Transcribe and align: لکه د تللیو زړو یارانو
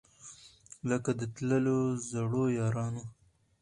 لکه 0.89 1.11
د 1.19 1.21
تللیو 1.35 1.79
زړو 2.09 2.43
یارانو 2.59 3.03